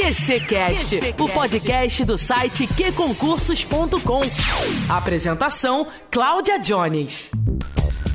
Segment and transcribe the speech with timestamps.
[0.00, 4.22] QCcast, o podcast do site qconcursos.com.
[4.88, 7.30] Apresentação: Cláudia Jones.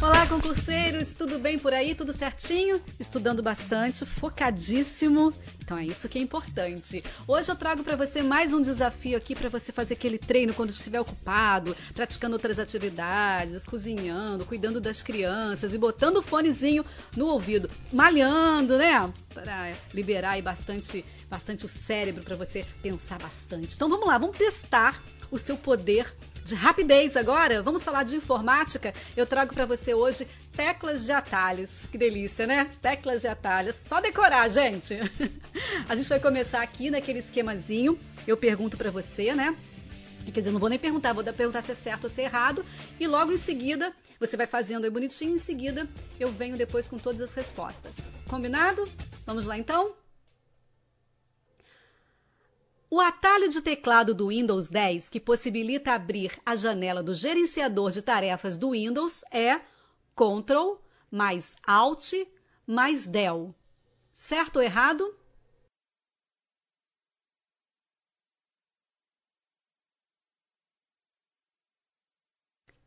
[0.00, 1.92] Olá, concurseiros, tudo bem por aí?
[1.92, 2.80] Tudo certinho?
[3.00, 5.34] Estudando bastante, focadíssimo.
[5.60, 7.02] Então é isso que é importante.
[7.26, 10.70] Hoje eu trago para você mais um desafio aqui para você fazer aquele treino quando
[10.70, 16.84] estiver ocupado, praticando outras atividades, cozinhando, cuidando das crianças e botando o fonezinho
[17.16, 19.12] no ouvido, malhando, né?
[19.34, 23.74] Para liberar aí bastante, bastante o cérebro para você pensar bastante.
[23.74, 26.06] Então vamos lá, vamos testar o seu poder
[26.48, 28.94] de rapidez agora, vamos falar de informática.
[29.14, 30.26] Eu trago para você hoje
[30.56, 31.84] teclas de atalhos.
[31.90, 32.70] Que delícia, né?
[32.80, 33.76] Teclas de atalhos.
[33.76, 34.98] Só decorar, gente.
[35.86, 37.98] A gente vai começar aqui naquele esquemazinho.
[38.26, 39.54] Eu pergunto para você, né?
[40.24, 42.64] Quer dizer, não vou nem perguntar, vou perguntar se é certo ou se é errado.
[42.98, 45.34] E logo em seguida, você vai fazendo aí bonitinho.
[45.34, 45.86] Em seguida,
[46.18, 48.10] eu venho depois com todas as respostas.
[48.26, 48.88] Combinado?
[49.26, 49.92] Vamos lá então?
[52.90, 58.00] O atalho de teclado do Windows 10 que possibilita abrir a janela do gerenciador de
[58.00, 59.60] tarefas do Windows é
[60.16, 60.78] Ctrl
[61.10, 62.14] mais Alt
[62.66, 63.54] mais Del.
[64.14, 65.14] Certo ou errado?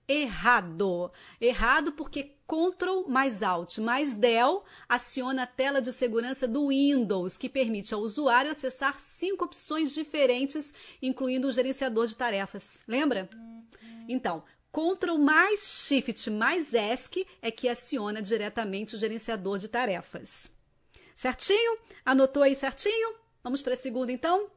[0.07, 1.11] Errado.
[1.39, 7.47] Errado porque Ctrl mais Alt mais Del aciona a tela de segurança do Windows, que
[7.47, 12.83] permite ao usuário acessar cinco opções diferentes, incluindo o gerenciador de tarefas.
[12.85, 13.29] Lembra?
[14.05, 20.51] Então, Ctrl mais Shift mais ESC é que aciona diretamente o gerenciador de tarefas.
[21.15, 21.77] Certinho?
[22.03, 23.15] Anotou aí certinho?
[23.41, 24.49] Vamos para a segunda então?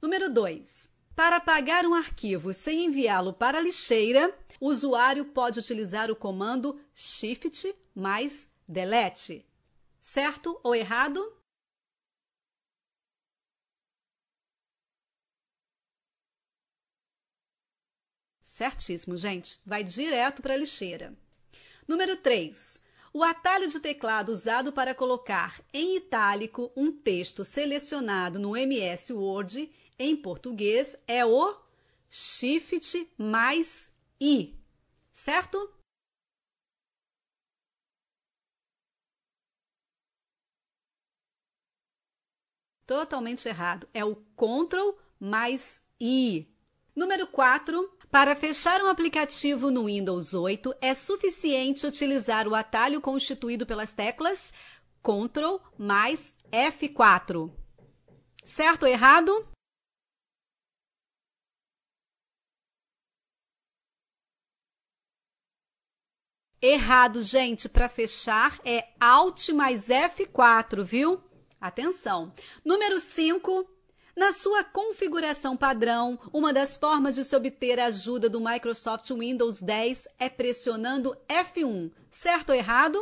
[0.00, 0.88] Número 2.
[1.16, 6.78] Para apagar um arquivo sem enviá-lo para a lixeira, o usuário pode utilizar o comando
[6.94, 9.44] Shift mais Delete.
[10.00, 11.36] Certo ou errado?
[18.42, 19.58] Certíssimo, gente.
[19.64, 21.16] Vai direto para a lixeira.
[21.88, 22.82] Número 3.
[23.12, 29.72] O atalho de teclado usado para colocar em itálico um texto selecionado no MS Word
[29.98, 31.58] em português é o
[32.08, 33.90] Shift mais
[34.20, 34.59] I,
[35.20, 35.70] certo?
[42.86, 43.86] Totalmente errado.
[43.92, 46.48] É o Ctrl mais I.
[46.96, 47.98] Número 4.
[48.10, 54.52] Para fechar um aplicativo no Windows 8, é suficiente utilizar o atalho constituído pelas teclas
[55.00, 57.52] Ctrl mais F4.
[58.44, 59.46] Certo ou errado?
[66.62, 67.68] Errado, gente.
[67.68, 71.20] Para fechar é Alt mais F4, viu?
[71.58, 72.32] Atenção.
[72.64, 73.66] Número 5.
[74.14, 79.62] Na sua configuração padrão, uma das formas de se obter a ajuda do Microsoft Windows
[79.62, 81.90] 10 é pressionando F1.
[82.10, 83.00] Certo ou errado?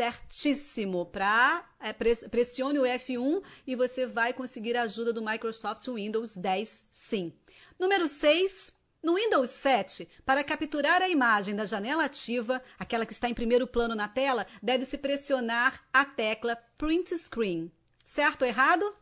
[0.00, 6.38] Certíssimo para é, pressione o F1 e você vai conseguir a ajuda do Microsoft Windows
[6.38, 7.34] 10 sim.
[7.78, 8.72] Número 6,
[9.02, 13.66] no Windows 7, para capturar a imagem da janela ativa, aquela que está em primeiro
[13.66, 17.70] plano na tela, deve-se pressionar a tecla Print Screen.
[18.02, 18.96] Certo ou errado?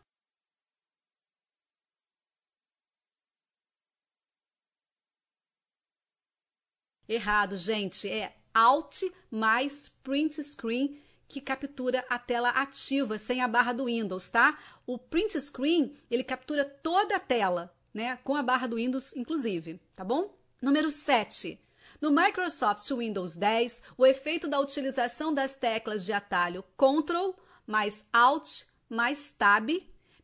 [7.09, 8.09] Errado, gente.
[8.09, 10.99] É Alt mais Print Screen
[11.29, 14.59] que captura a tela ativa sem a barra do Windows, tá?
[14.87, 19.79] O Print Screen, ele captura toda a tela, né, com a barra do Windows inclusive,
[19.95, 20.35] tá bom?
[20.61, 21.61] Número 7.
[22.01, 27.33] No Microsoft Windows 10, o efeito da utilização das teclas de atalho Ctrl
[27.67, 29.69] mais Alt mais Tab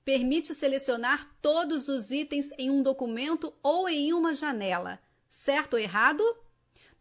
[0.04, 4.98] permite selecionar todos os itens em um documento ou em uma janela.
[5.28, 6.24] Certo ou errado?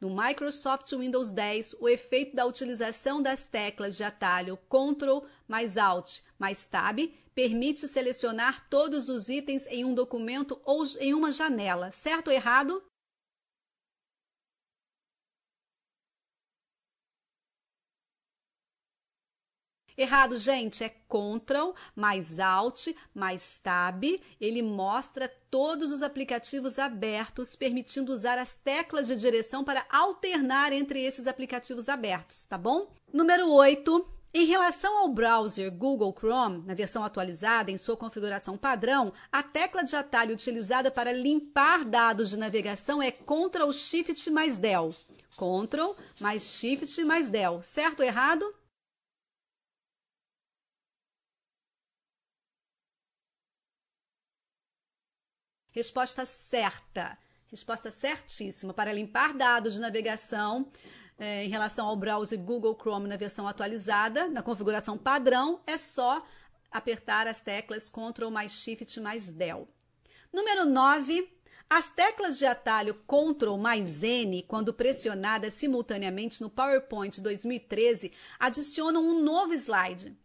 [0.04, 6.20] No Microsoft Windows 10, o efeito da utilização das teclas de atalho Ctrl mais Alt
[6.38, 7.00] mais Tab
[7.34, 11.90] permite selecionar todos os itens em um documento ou em uma janela.
[11.94, 12.84] Certo ou errado?
[19.98, 24.04] Errado, gente, é Ctrl mais Alt mais Tab.
[24.40, 31.02] Ele mostra todos os aplicativos abertos, permitindo usar as teclas de direção para alternar entre
[31.02, 32.92] esses aplicativos abertos, tá bom?
[33.12, 34.14] Número 8.
[34.36, 39.84] Em relação ao browser Google Chrome, na versão atualizada, em sua configuração padrão, a tecla
[39.84, 44.92] de atalho utilizada para limpar dados de navegação é Ctrl Shift mais Del.
[45.38, 47.62] Ctrl mais Shift mais Del.
[47.62, 48.52] Certo ou errado?
[55.74, 57.18] Resposta certa.
[57.48, 58.76] Resposta certíssima.
[58.76, 60.72] Para limpar dados de navegação
[61.18, 66.24] é, em relação ao browser Google Chrome na versão atualizada, na configuração padrão, é só
[66.72, 69.68] apertar as teclas Ctrl mais Shift mais Del.
[70.32, 71.28] Número 9.
[71.68, 79.24] As teclas de atalho Ctrl mais N, quando pressionadas simultaneamente no PowerPoint 2013, adicionam um
[79.24, 80.16] novo slide.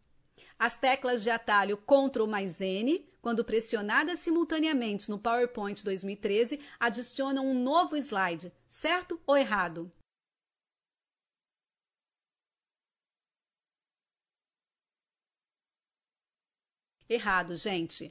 [0.59, 7.63] As teclas de atalho Ctrl mais N, quando pressionadas simultaneamente no PowerPoint 2013, adicionam um
[7.63, 8.51] novo slide.
[8.71, 9.93] Certo ou errado?
[17.07, 18.11] Errado, gente.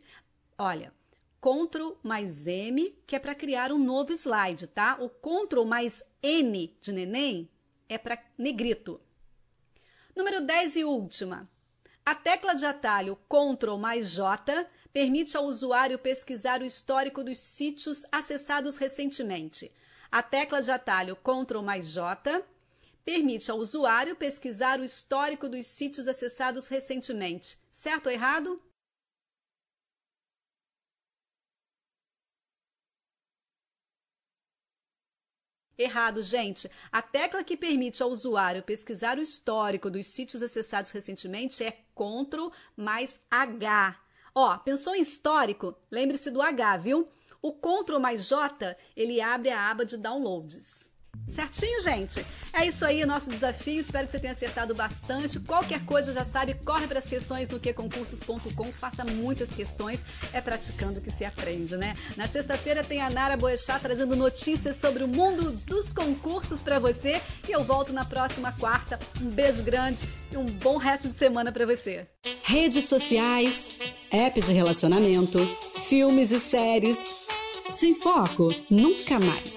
[0.56, 0.94] Olha,
[1.42, 5.00] Ctrl mais M, que é para criar um novo slide, tá?
[5.02, 7.50] O Ctrl mais N de neném
[7.90, 9.02] é para negrito.
[10.16, 11.50] Número 10 e última.
[12.08, 18.06] A tecla de atalho Ctrl mais J permite ao usuário pesquisar o histórico dos sítios
[18.12, 19.72] acessados recentemente.
[20.12, 22.44] A tecla de atalho Ctrl mais J
[23.04, 27.58] permite ao usuário pesquisar o histórico dos sítios acessados recentemente.
[27.72, 28.62] Certo ou errado?
[35.78, 36.70] Errado, gente.
[36.92, 42.50] A tecla que permite ao usuário pesquisar o histórico dos sítios acessados recentemente é Ctrl
[42.76, 44.07] mais H.
[44.40, 45.76] Ó, pensou em histórico?
[45.90, 47.08] Lembre-se do H, viu?
[47.42, 50.88] O Ctrl mais J, ele abre a aba de downloads.
[51.28, 52.26] Certinho, gente?
[52.54, 53.80] É isso aí, nosso desafio.
[53.80, 55.40] Espero que você tenha acertado bastante.
[55.40, 60.04] Qualquer coisa já sabe, corre para as questões no queconcursos.com, faça muitas questões.
[60.32, 61.96] É praticando que se aprende, né?
[62.16, 67.22] Na sexta-feira tem a Nara Boechat trazendo notícias sobre o mundo dos concursos para você.
[67.48, 69.00] E eu volto na próxima quarta.
[69.22, 72.08] Um beijo grande e um bom resto de semana para você.
[72.44, 73.78] Redes sociais,
[74.10, 75.40] app de relacionamento,
[75.78, 77.28] filmes e séries.
[77.74, 79.57] Sem foco, nunca mais.